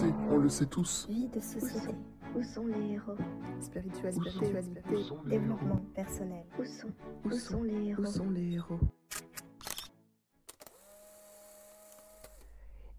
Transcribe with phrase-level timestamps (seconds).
[0.00, 1.06] sait, on le sait tous.
[1.08, 1.94] Vie de société.
[2.34, 3.16] Où sont les héros?
[3.60, 4.30] Spiritualité.
[4.30, 4.82] Spiritualité.
[5.26, 6.44] Développement personnel.
[6.58, 6.88] Où sont
[7.24, 8.02] Où sont les héros?
[8.02, 8.80] Où sont les héros?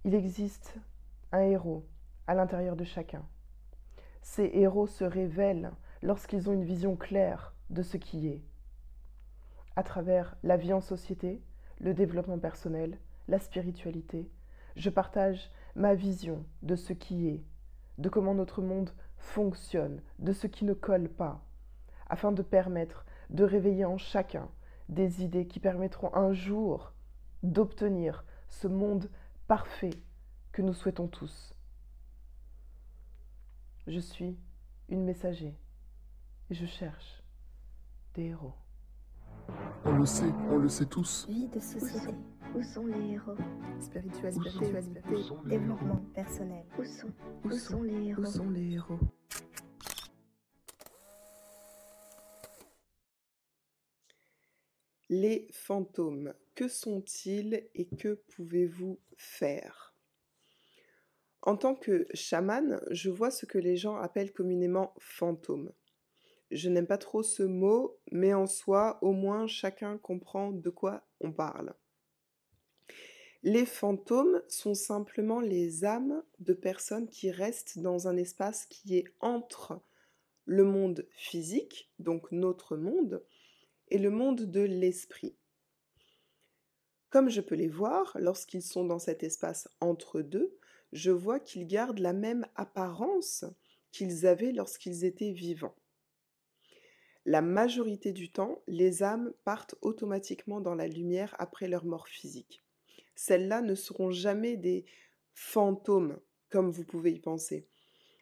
[0.03, 0.75] Il existe
[1.31, 1.85] un héros
[2.27, 3.23] à l'intérieur de chacun.
[4.21, 5.71] Ces héros se révèlent
[6.03, 8.43] lorsqu'ils ont une vision claire de ce qui est.
[9.75, 11.41] À travers la vie en société,
[11.79, 14.29] le développement personnel, la spiritualité,
[14.75, 17.43] je partage ma vision de ce qui est,
[17.97, 21.43] de comment notre monde fonctionne, de ce qui ne colle pas,
[22.07, 24.49] afin de permettre de réveiller en chacun
[24.89, 26.93] des idées qui permettront un jour
[27.43, 29.09] d'obtenir ce monde
[29.47, 30.03] parfait
[30.51, 31.55] que nous souhaitons tous.
[33.87, 34.37] Je suis
[34.89, 35.57] une messager
[36.49, 37.23] et je cherche
[38.13, 38.53] des héros.
[39.85, 41.25] On le sait, on le sait tous.
[41.27, 42.13] Vie de société.
[42.53, 43.37] Où sont les héros?
[43.79, 44.49] Spiritualité.
[44.49, 45.01] Spiritualité.
[45.45, 46.65] Développement personnel.
[46.77, 47.13] Où sont
[47.45, 48.99] Où sont les Où héros sont les héros?
[55.09, 59.95] Les fantômes, que sont-ils et que pouvez-vous faire?
[61.41, 65.71] En tant que chaman, je vois ce que les gens appellent communément fantômes.
[66.51, 71.07] Je n'aime pas trop ce mot, mais en soi, au moins chacun comprend de quoi
[71.21, 71.73] on parle.
[73.43, 79.05] Les fantômes sont simplement les âmes de personnes qui restent dans un espace qui est
[79.19, 79.81] entre
[80.45, 83.23] le monde physique, donc notre monde,
[83.89, 85.35] et le monde de l'esprit.
[87.09, 90.55] Comme je peux les voir, lorsqu'ils sont dans cet espace entre deux,
[90.93, 93.43] je vois qu'ils gardent la même apparence
[93.91, 95.75] qu'ils avaient lorsqu'ils étaient vivants.
[97.25, 102.63] La majorité du temps, les âmes partent automatiquement dans la lumière après leur mort physique.
[103.21, 104.83] Celles-là ne seront jamais des
[105.35, 106.19] fantômes,
[106.49, 107.67] comme vous pouvez y penser.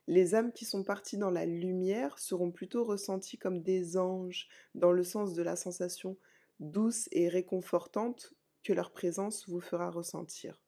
[0.08, 4.91] Les âmes qui sont parties dans la lumière seront plutôt ressenties comme des anges, dans
[4.91, 6.17] le sens de la sensation
[6.59, 10.62] douce et réconfortante que leur présence vous fera ressentir.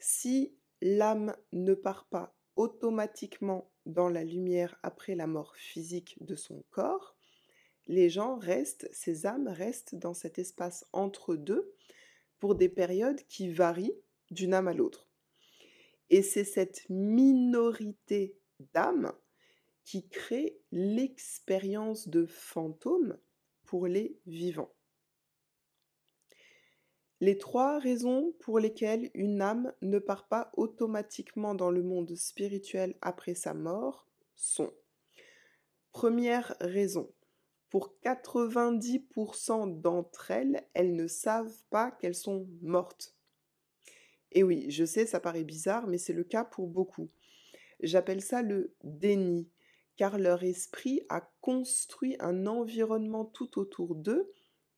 [0.00, 0.52] Si
[0.82, 7.14] l'âme ne part pas automatiquement dans la lumière après la mort physique de son corps,
[7.86, 11.72] les gens restent, ces âmes restent dans cet espace entre deux
[12.38, 13.96] pour des périodes qui varient
[14.30, 15.08] d'une âme à l'autre.
[16.10, 18.36] Et c'est cette minorité
[18.74, 19.12] d'âmes
[19.84, 23.18] qui crée l'expérience de fantôme
[23.64, 24.72] pour les vivants.
[27.20, 32.94] Les trois raisons pour lesquelles une âme ne part pas automatiquement dans le monde spirituel
[33.00, 34.72] après sa mort sont
[35.92, 37.10] Première raison,
[37.70, 43.14] pour 90% d'entre elles, elles ne savent pas qu'elles sont mortes.
[44.32, 47.10] Et oui, je sais, ça paraît bizarre, mais c'est le cas pour beaucoup.
[47.80, 49.48] J'appelle ça le déni,
[49.96, 54.30] car leur esprit a construit un environnement tout autour d'eux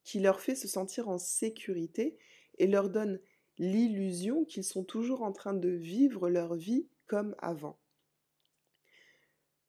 [0.04, 2.16] qui leur fait se sentir en sécurité
[2.58, 3.20] et leur donne
[3.58, 7.78] l'illusion qu'ils sont toujours en train de vivre leur vie comme avant.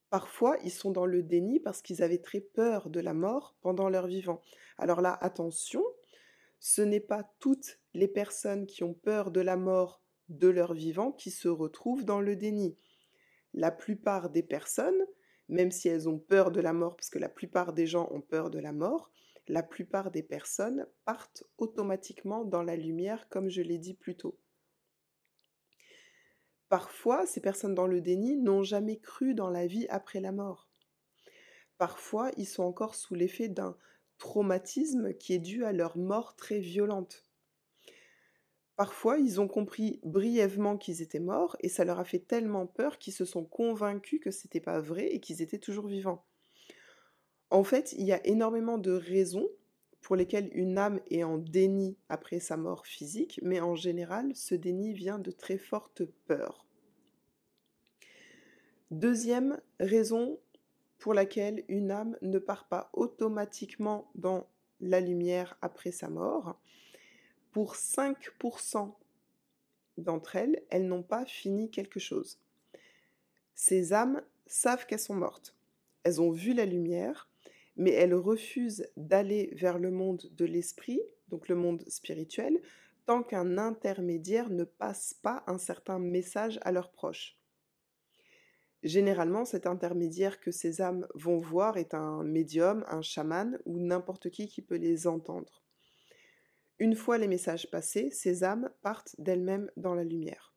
[0.09, 3.89] Parfois, ils sont dans le déni parce qu'ils avaient très peur de la mort pendant
[3.89, 4.41] leur vivant.
[4.77, 5.83] Alors là, attention,
[6.59, 11.11] ce n'est pas toutes les personnes qui ont peur de la mort de leur vivant
[11.11, 12.77] qui se retrouvent dans le déni.
[13.53, 15.05] La plupart des personnes,
[15.47, 18.21] même si elles ont peur de la mort, parce que la plupart des gens ont
[18.21, 19.11] peur de la mort,
[19.47, 24.37] la plupart des personnes partent automatiquement dans la lumière, comme je l'ai dit plus tôt.
[26.69, 30.69] Parfois, ces personnes dans le déni n'ont jamais cru dans la vie après la mort.
[31.79, 33.75] Parfois, ils sont encore sous l'effet d'un
[34.19, 37.25] traumatisme qui est dû à leur mort très violente.
[38.75, 42.97] Parfois, ils ont compris brièvement qu'ils étaient morts et ça leur a fait tellement peur
[42.97, 46.25] qu'ils se sont convaincus que c'était pas vrai et qu'ils étaient toujours vivants.
[47.49, 49.49] En fait, il y a énormément de raisons
[50.01, 54.55] pour lesquelles une âme est en déni après sa mort physique, mais en général, ce
[54.55, 56.65] déni vient de très fortes peurs.
[58.91, 60.39] Deuxième raison
[60.97, 64.47] pour laquelle une âme ne part pas automatiquement dans
[64.81, 66.59] la lumière après sa mort,
[67.51, 68.93] pour 5%
[69.97, 72.39] d'entre elles, elles n'ont pas fini quelque chose.
[73.55, 75.55] Ces âmes savent qu'elles sont mortes.
[76.03, 77.28] Elles ont vu la lumière,
[77.79, 82.61] mais elles refusent d'aller vers le monde de l'esprit, donc le monde spirituel,
[83.05, 87.39] tant qu'un intermédiaire ne passe pas un certain message à leurs proches.
[88.83, 94.29] Généralement, cet intermédiaire que ces âmes vont voir est un médium, un chaman ou n'importe
[94.29, 95.63] qui qui peut les entendre.
[96.79, 100.53] Une fois les messages passés, ces âmes partent d'elles-mêmes dans la lumière.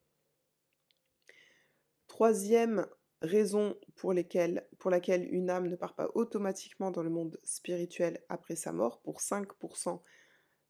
[2.09, 2.87] Troisième
[3.23, 8.57] raison pour, lesquelles- laquelle une âme ne part pas automatiquement dans le monde spirituel après
[8.57, 10.03] sa mort, pour 5%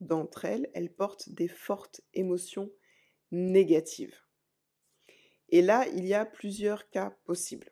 [0.01, 2.71] d'entre elles, elles portent des fortes émotions
[3.33, 4.17] négatives.
[5.51, 7.71] Et là, il y a plusieurs cas possibles.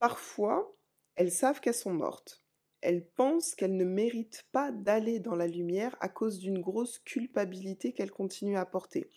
[0.00, 0.76] Parfois,
[1.14, 2.42] elles savent qu'elles sont mortes.
[2.80, 7.92] Elles pensent qu'elles ne méritent pas d'aller dans la lumière à cause d'une grosse culpabilité
[7.92, 9.08] qu'elles continuent à porter.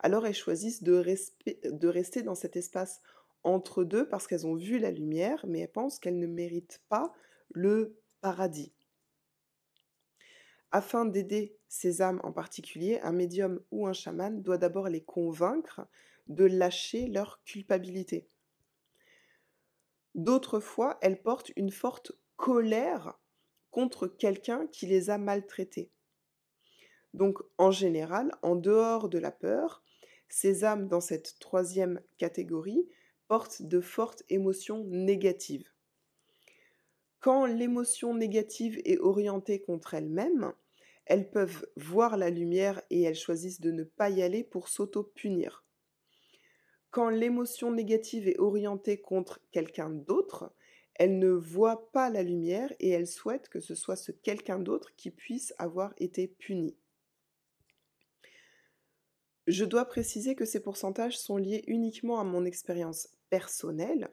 [0.00, 0.96] Alors elles choisissent de,
[1.86, 3.02] rester dans cet espace
[3.44, 7.12] entre deux parce qu'elles ont vu la lumière, mais elles pensent qu'elles ne méritent pas
[7.50, 8.72] le paradis.
[10.72, 15.86] Afin d'aider ces âmes en particulier, un médium ou un chaman doit d'abord les convaincre
[16.28, 18.28] de lâcher leur culpabilité.
[20.14, 23.18] D'autres fois, elles portent une forte colère
[23.70, 25.90] contre quelqu'un qui les a maltraitées.
[27.14, 29.82] Donc, en général, en dehors de la peur,
[30.30, 32.88] ces âmes dans cette troisième catégorie
[33.28, 35.68] portent de fortes émotions négatives.
[37.20, 40.52] Quand l'émotion négative est orientée contre elles-mêmes,
[41.04, 45.64] elles peuvent voir la lumière et elles choisissent de ne pas y aller pour s'auto-punir.
[46.90, 50.52] Quand l'émotion négative est orientée contre quelqu'un d'autre,
[50.94, 54.94] elles ne voient pas la lumière et elles souhaitent que ce soit ce quelqu'un d'autre
[54.96, 56.76] qui puisse avoir été puni.
[59.50, 64.08] Je dois préciser que ces pourcentages sont liés uniquement à mon expérience personnelle.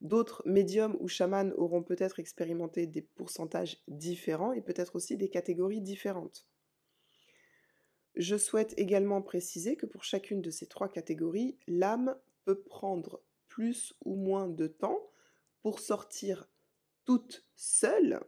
[0.00, 5.82] D'autres médiums ou chamans auront peut-être expérimenté des pourcentages différents et peut-être aussi des catégories
[5.82, 6.48] différentes.
[8.16, 13.94] Je souhaite également préciser que pour chacune de ces trois catégories, l'âme peut prendre plus
[14.04, 14.98] ou moins de temps
[15.62, 16.50] pour sortir
[17.04, 18.20] toute seule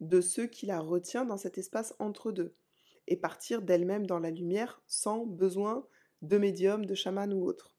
[0.00, 2.54] de ce qui la retient dans cet espace entre deux
[3.08, 5.86] et partir d'elle-même dans la lumière sans besoin
[6.22, 7.74] de médium, de chaman ou autre.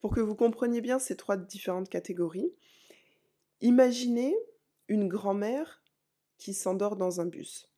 [0.00, 2.52] Pour que vous compreniez bien ces trois différentes catégories,
[3.60, 4.36] imaginez
[4.88, 5.82] une grand-mère
[6.38, 7.70] qui s'endort dans un bus.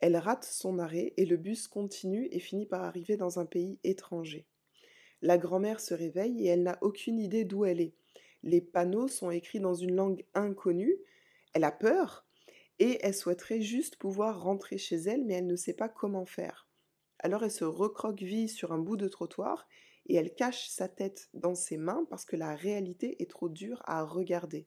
[0.00, 3.78] Elle rate son arrêt et le bus continue et finit par arriver dans un pays
[3.84, 4.48] étranger.
[5.20, 7.94] La grand-mère se réveille et elle n'a aucune idée d'où elle est.
[8.42, 10.96] Les panneaux sont écrits dans une langue inconnue.
[11.54, 12.26] Elle a peur
[12.78, 16.68] et elle souhaiterait juste pouvoir rentrer chez elle, mais elle ne sait pas comment faire.
[17.18, 19.68] Alors elle se recroqueville sur un bout de trottoir
[20.06, 23.82] et elle cache sa tête dans ses mains parce que la réalité est trop dure
[23.84, 24.66] à regarder.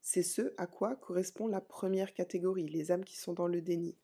[0.00, 3.96] C'est ce à quoi correspond la première catégorie, les âmes qui sont dans le déni.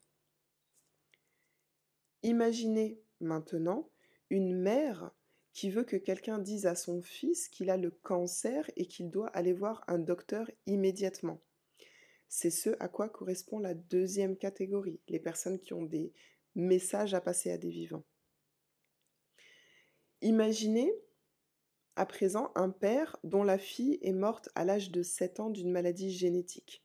[2.23, 3.91] Imaginez maintenant
[4.31, 5.11] une mère
[5.53, 9.29] qui veut que quelqu'un dise à son fils qu'il a le cancer et qu'il doit
[9.29, 11.43] aller voir un docteur immédiatement.
[12.29, 16.13] C'est ce à quoi correspond la deuxième catégorie, les personnes qui ont des
[16.55, 18.05] messages à passer à des vivants.
[20.21, 20.93] Imaginez
[21.97, 25.71] à présent un père dont la fille est morte à l'âge de 7 ans d'une
[25.71, 26.85] maladie génétique.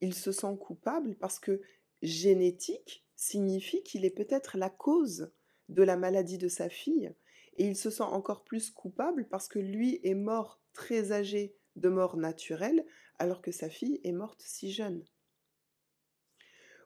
[0.00, 1.60] Il se sent coupable parce que
[2.02, 5.32] génétique signifie qu'il est peut-être la cause
[5.68, 7.12] de la maladie de sa fille
[7.56, 11.88] et il se sent encore plus coupable parce que lui est mort très âgé de
[11.88, 12.84] mort naturelle
[13.18, 15.04] alors que sa fille est morte si jeune.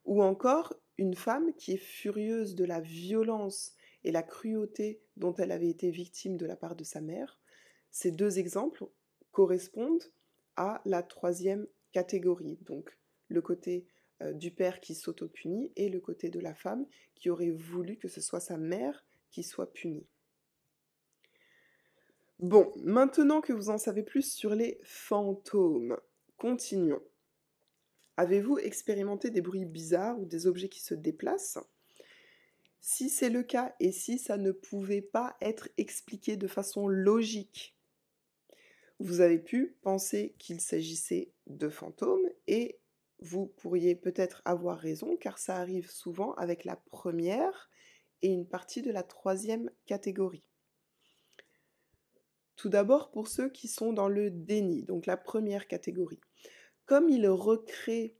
[0.04, 5.52] Ou encore une femme qui est furieuse de la violence et la cruauté dont elle
[5.52, 7.40] avait été victime de la part de sa mère.
[7.90, 8.86] Ces deux exemples
[9.32, 10.12] correspondent
[10.56, 12.96] à la troisième catégorie, donc
[13.28, 13.86] le côté
[14.22, 18.08] euh, du père qui s'auto-punit et le côté de la femme qui aurait voulu que
[18.08, 20.06] ce soit sa mère qui soit punie.
[22.40, 25.98] Bon, maintenant que vous en savez plus sur les fantômes,
[26.38, 27.02] continuons.
[28.16, 31.58] Avez-vous expérimenté des bruits bizarres ou des objets qui se déplacent?
[32.80, 37.76] Si c'est le cas et si ça ne pouvait pas être expliqué de façon logique,
[39.00, 42.78] vous avez pu penser qu'il s'agissait de fantômes et
[43.18, 47.68] vous pourriez peut-être avoir raison car ça arrive souvent avec la première
[48.22, 50.49] et une partie de la troisième catégorie.
[52.60, 56.20] Tout d'abord pour ceux qui sont dans le déni, donc la première catégorie.
[56.84, 58.12] Comme ils recréent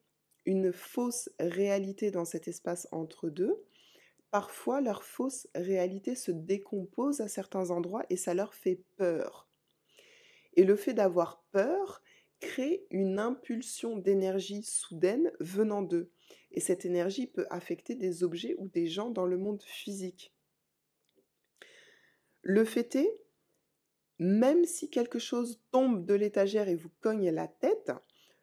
[0.47, 3.63] une fausse réalité dans cet espace entre deux,
[4.31, 9.47] parfois leur fausse réalité se décompose à certains endroits et ça leur fait peur.
[10.55, 12.01] Et le fait d'avoir peur
[12.41, 16.11] crée une impulsion d'énergie soudaine venant d'eux.
[16.51, 20.33] Et cette énergie peut affecter des objets ou des gens dans le monde physique.
[22.41, 23.21] Le fait est,
[24.21, 27.91] même si quelque chose tombe de l'étagère et vous cogne la tête,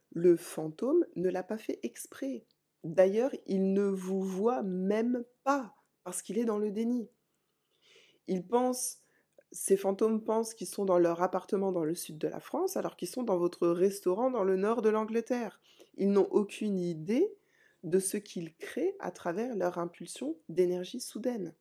[0.09, 2.45] le fantôme ne l'a pas fait exprès.
[2.83, 7.11] D'ailleurs, il ne vous voit même pas parce qu'il est dans le déni.
[8.27, 9.03] Ils pensent,
[9.51, 12.95] ces fantômes pensent qu'ils sont dans leur appartement dans le sud de la France, alors
[12.95, 15.61] qu'ils sont dans votre restaurant dans le nord de l'Angleterre.
[15.95, 17.31] Ils n'ont aucune idée
[17.83, 21.53] de ce qu'ils créent à travers leur impulsion d'énergie soudaine.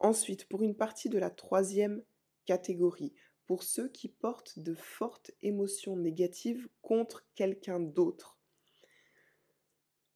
[0.00, 2.02] Ensuite, pour une partie de la troisième
[2.44, 3.14] catégorie,
[3.46, 8.38] pour ceux qui portent de fortes émotions négatives contre quelqu'un d'autre.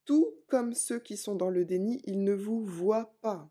[0.04, 3.50] Tout comme ceux qui sont dans le déni, ils ne vous voient pas.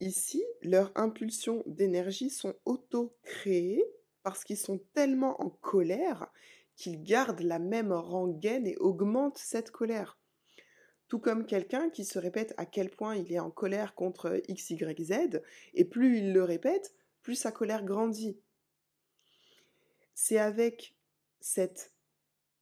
[0.00, 3.84] Ici, leurs impulsions d'énergie sont auto-créées
[4.22, 6.30] parce qu'ils sont tellement en colère
[6.76, 10.18] qu'ils gardent la même rengaine et augmentent cette colère.
[11.14, 14.70] Tout comme quelqu'un qui se répète à quel point il est en colère contre X,
[14.70, 15.42] Y, Z,
[15.72, 16.92] et plus il le répète,
[17.22, 18.36] plus sa colère grandit.
[20.16, 20.96] C'est avec
[21.40, 21.92] cette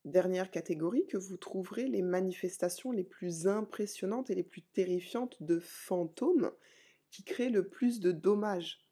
[0.05, 5.59] dernière catégorie que vous trouverez les manifestations les plus impressionnantes et les plus terrifiantes de
[5.59, 6.53] fantômes
[7.11, 8.87] qui créent le plus de dommages.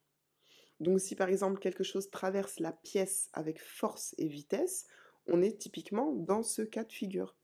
[0.80, 4.86] Donc si par exemple quelque chose traverse la pièce avec force et vitesse,
[5.26, 7.36] on est typiquement dans ce cas de figure.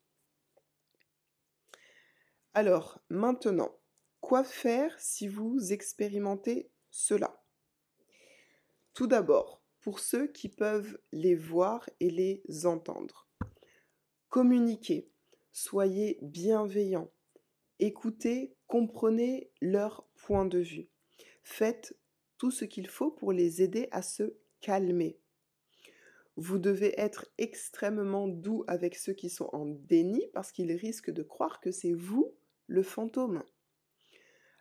[2.59, 3.77] Alors, maintenant,
[4.23, 7.45] quoi faire si vous expérimentez cela?
[8.95, 13.29] Tout d'abord, pour ceux qui peuvent les voir et les entendre,
[14.31, 15.11] communiquez,
[15.53, 17.11] soyez bienveillants,
[17.79, 20.89] écoutez, comprenez leur point de vue,
[21.43, 21.95] faites
[22.39, 25.21] tout ce qu'il faut pour les aider à se calmer.
[26.37, 31.23] Vous devez être extrêmement doux avec ceux qui sont en déni parce qu'ils risquent de
[31.23, 32.35] croire que c'est vous
[32.67, 33.43] le fantôme.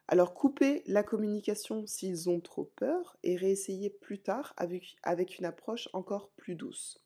[0.08, 5.90] Alors coupez la communication s'ils ont trop peur et réessayez plus tard avec, une approche
[5.94, 7.04] encore plus douce.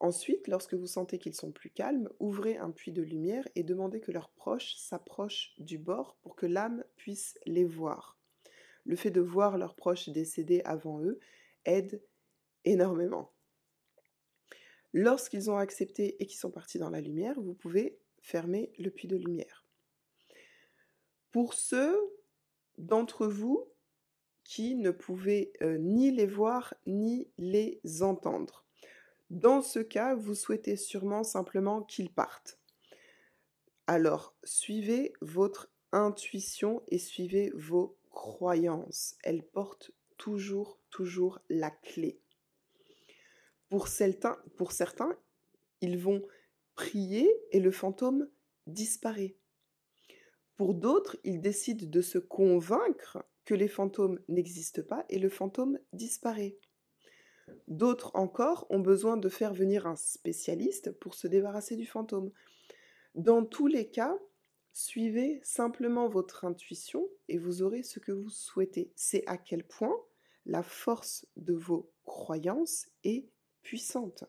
[0.00, 4.00] Ensuite, lorsque vous sentez qu'ils sont plus calmes, ouvrez un puits de lumière et demandez
[4.00, 8.16] que leurs proches s'approchent du bord pour que l'âme puisse les voir.
[8.84, 11.18] Le fait de voir leurs proches décédés avant eux
[11.64, 12.00] aide
[12.64, 13.32] énormément.
[14.92, 19.08] Lorsqu'ils ont accepté et qu'ils sont partis dans la lumière, vous pouvez fermer le puits
[19.08, 19.64] de lumière.
[21.30, 21.96] Pour ceux
[22.76, 23.68] d'entre vous
[24.44, 28.64] qui ne pouvaient euh, ni les voir ni les entendre,
[29.30, 32.58] dans ce cas, vous souhaitez sûrement simplement qu'ils partent.
[33.86, 39.16] Alors, suivez votre intuition et suivez vos croyances.
[39.22, 42.20] Elles portent toujours, toujours la clé.
[43.68, 45.14] Pour certains, pour certains
[45.80, 46.22] ils vont
[46.78, 48.30] prier et le fantôme
[48.68, 49.34] disparaît.
[50.54, 55.80] Pour d'autres, ils décident de se convaincre que les fantômes n'existent pas et le fantôme
[55.92, 56.56] disparaît.
[57.66, 62.30] D'autres encore ont besoin de faire venir un spécialiste pour se débarrasser du fantôme.
[63.16, 64.16] Dans tous les cas,
[64.72, 68.92] suivez simplement votre intuition et vous aurez ce que vous souhaitez.
[68.94, 69.96] C'est à quel point
[70.46, 73.26] la force de vos croyances est
[73.62, 74.22] puissante.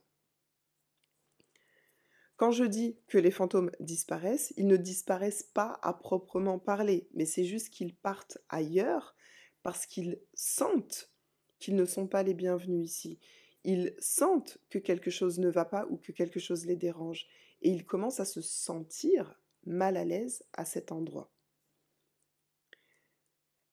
[2.40, 7.26] Quand je dis que les fantômes disparaissent, ils ne disparaissent pas à proprement parler, mais
[7.26, 9.18] c'est juste qu'ils partent ailleurs
[9.62, 11.12] parce qu'ils sentent
[11.60, 13.20] qu'ils ne sont pas les bienvenus ici.
[13.66, 17.28] Ils sentent que quelque chose ne va pas ou que quelque chose les dérange
[17.62, 21.30] et ils commencent à se sentir mal à l'aise à cet endroit.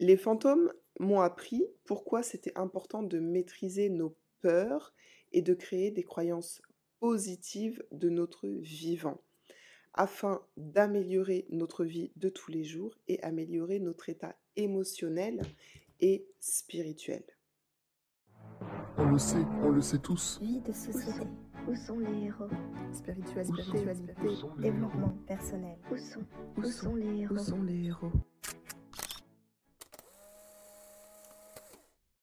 [0.00, 4.92] Les fantômes m'ont appris pourquoi c'était important de maîtriser nos peurs
[5.30, 6.60] et de créer des croyances
[7.00, 9.20] positive de notre vivant,
[9.94, 15.40] afin d'améliorer notre vie de tous les jours et améliorer notre état émotionnel
[16.00, 17.24] et spirituel.
[18.98, 20.38] On le sait, on le sait tous.
[20.40, 21.26] Vie de société.
[21.68, 22.48] Où sont les héros?
[22.92, 23.52] Spiritualité.
[24.22, 25.78] Où sont Développement personnel.
[25.90, 26.24] Où sont
[26.56, 27.34] Où sont les héros?
[27.34, 28.12] Où sont les héros?